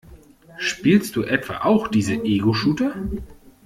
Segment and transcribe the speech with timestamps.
[0.57, 2.95] Spielst du etwa auch diese Egoshooter?